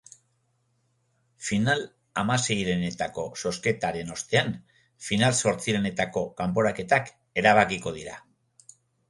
Final-hamaseirenetako 1.47 3.25
zozketaren 3.43 4.09
ostean, 4.15 4.49
final-zortzirenetako 5.09 6.25
kanporaketak 6.41 7.15
erabakiko 7.45 7.95
dira. 8.01 8.19